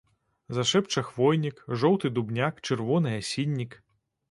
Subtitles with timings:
[0.57, 3.81] Зашэпча хвойнік, жоўты дубняк, чырвоны асіннік.